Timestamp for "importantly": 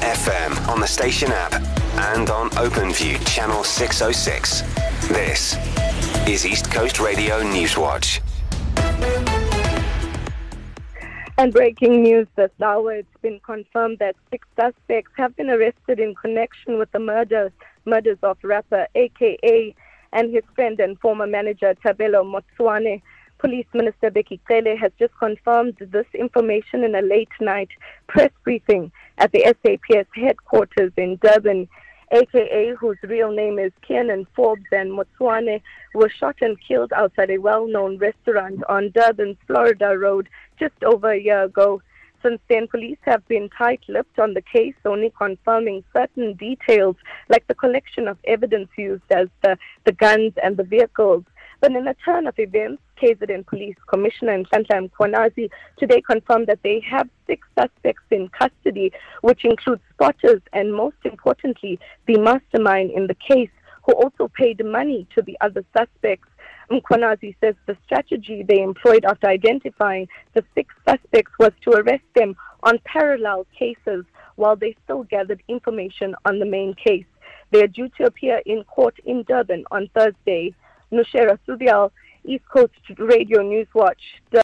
61.04-61.78